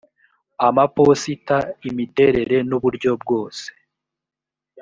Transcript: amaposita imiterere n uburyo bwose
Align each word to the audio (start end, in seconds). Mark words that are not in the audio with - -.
amaposita 0.67 1.57
imiterere 1.89 2.57
n 2.69 2.71
uburyo 2.77 3.11
bwose 3.21 3.67